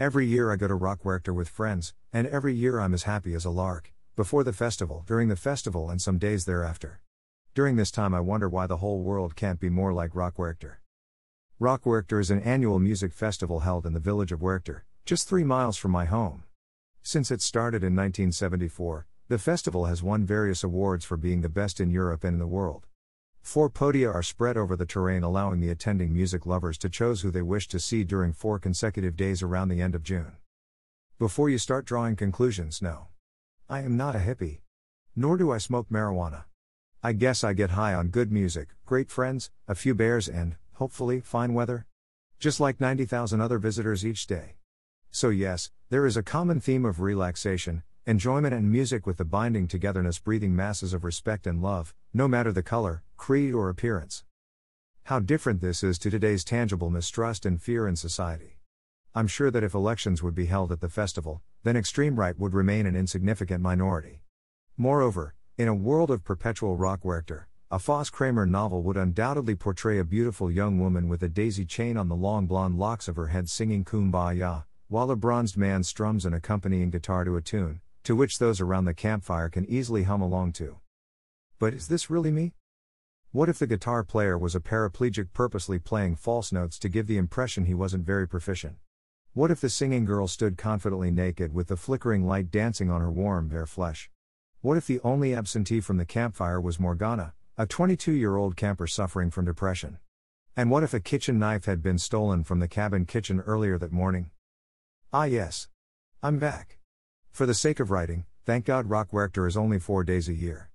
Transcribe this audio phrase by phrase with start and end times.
[0.00, 3.44] Every year I go to Rockwerchter with friends, and every year I'm as happy as
[3.44, 7.00] a lark, before the festival, during the festival, and some days thereafter.
[7.52, 10.76] During this time, I wonder why the whole world can't be more like Rockwerchter.
[11.60, 15.76] Rockwerchter is an annual music festival held in the village of Werchter, just three miles
[15.76, 16.44] from my home.
[17.02, 21.80] Since it started in 1974, the festival has won various awards for being the best
[21.80, 22.86] in Europe and in the world.
[23.40, 27.30] Four podia are spread over the terrain, allowing the attending music lovers to choose who
[27.30, 30.36] they wish to see during four consecutive days around the end of June.
[31.18, 33.08] Before you start drawing conclusions, no.
[33.68, 34.60] I am not a hippie.
[35.16, 36.44] Nor do I smoke marijuana.
[37.02, 41.20] I guess I get high on good music, great friends, a few bears, and, hopefully,
[41.20, 41.86] fine weather.
[42.38, 44.56] Just like 90,000 other visitors each day.
[45.10, 49.68] So, yes, there is a common theme of relaxation, enjoyment, and music with the binding
[49.68, 54.24] togetherness breathing masses of respect and love, no matter the color, creed, or appearance.
[55.04, 58.60] How different this is to today's tangible mistrust and fear in society.
[59.14, 62.54] I'm sure that if elections would be held at the festival, then extreme right would
[62.54, 64.22] remain an insignificant minority.
[64.78, 70.04] Moreover, in a world of perpetual Rockwerchter, a Foss Kramer novel would undoubtedly portray a
[70.04, 73.50] beautiful young woman with a daisy chain on the long blonde locks of her head
[73.50, 78.38] singing Kumbaya, while a bronzed man strums an accompanying guitar to a tune, to which
[78.38, 80.78] those around the campfire can easily hum along to.
[81.58, 82.54] But is this really me?
[83.32, 87.18] What if the guitar player was a paraplegic purposely playing false notes to give the
[87.18, 88.76] impression he wasn't very proficient?
[89.34, 93.10] What if the singing girl stood confidently naked with the flickering light dancing on her
[93.10, 94.08] warm, bare flesh?
[94.62, 98.86] What if the only absentee from the campfire was Morgana, a 22 year old camper
[98.86, 99.98] suffering from depression?
[100.56, 103.92] And what if a kitchen knife had been stolen from the cabin kitchen earlier that
[103.92, 104.30] morning?
[105.12, 105.68] Ah, yes.
[106.22, 106.77] I'm back.
[107.38, 110.70] For the sake of writing, thank God Rockwerchter is only four days a year.